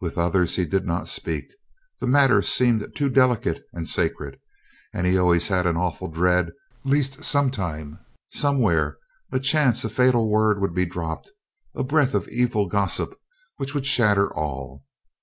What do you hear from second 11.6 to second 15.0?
a breath of evil gossip which would shatter all.